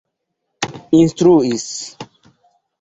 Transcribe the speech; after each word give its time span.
instruis 0.99 1.71